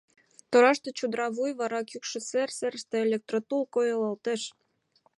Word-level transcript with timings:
Тораште 0.51 0.89
чодыра 0.97 1.27
вуй, 1.35 1.51
вара 1.59 1.81
кӱкшӧ 1.89 2.19
сер, 2.29 2.49
серыште 2.57 2.95
электротул 3.07 3.61
койылалтыш. 3.73 4.41